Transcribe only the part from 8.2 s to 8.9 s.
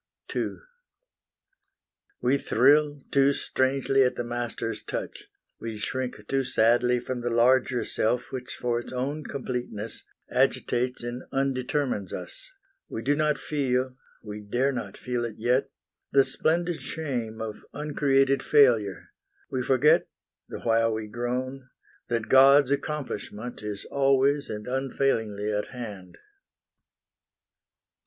Which for